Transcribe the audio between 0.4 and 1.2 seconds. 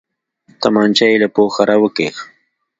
تمانچه يې